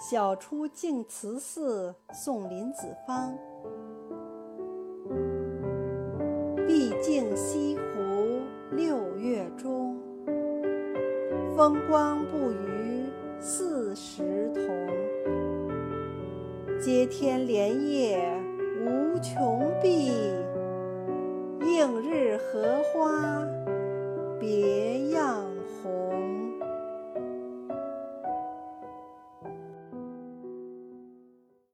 [0.00, 3.36] 晓出净慈寺送林子方。
[6.66, 8.40] 毕竟西湖
[8.74, 10.00] 六月中
[11.54, 13.04] 风光不与
[13.38, 14.64] 四时同。
[16.80, 18.18] 接天莲叶
[18.80, 20.06] 无穷碧
[21.60, 23.09] 映日荷花